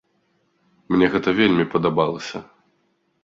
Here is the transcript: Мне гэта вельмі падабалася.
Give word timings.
Мне 0.95 1.09
гэта 1.15 1.29
вельмі 1.39 1.65
падабалася. 1.73 2.37